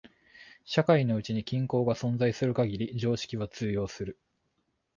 [0.65, 4.17] 社会のうちに均衡が存在する限り常識は通用する。